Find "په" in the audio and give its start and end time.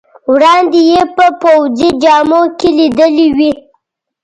1.15-1.25